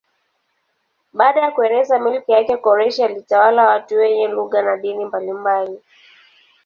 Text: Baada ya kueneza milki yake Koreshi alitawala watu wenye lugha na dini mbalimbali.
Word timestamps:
Baada 1.13 1.41
ya 1.41 1.51
kueneza 1.51 1.99
milki 1.99 2.31
yake 2.31 2.57
Koreshi 2.57 3.03
alitawala 3.03 3.63
watu 3.67 3.95
wenye 3.95 4.27
lugha 4.27 4.61
na 4.61 4.77
dini 4.77 5.05
mbalimbali. 5.05 5.81